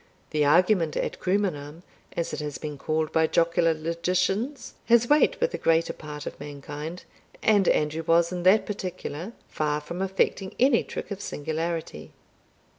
The 0.31 0.43
argument 0.43 0.97
ad 0.97 1.19
crumenam, 1.19 1.83
as 2.17 2.33
it 2.33 2.39
has 2.39 2.57
been 2.57 2.75
called 2.79 3.11
by 3.11 3.27
jocular 3.27 3.75
logicians, 3.75 4.73
has 4.85 5.07
weight 5.07 5.39
with 5.39 5.51
the 5.51 5.59
greater 5.59 5.93
part 5.93 6.25
of 6.25 6.39
mankind, 6.39 7.03
and 7.43 7.67
Andrew 7.67 8.01
was 8.01 8.31
in 8.31 8.41
that 8.41 8.65
particular 8.65 9.33
far 9.47 9.79
from 9.79 10.01
affecting 10.01 10.55
any 10.59 10.83
trick 10.83 11.11
of 11.11 11.21
singularity. 11.21 12.13